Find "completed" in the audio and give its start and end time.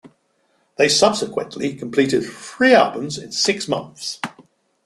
1.75-2.23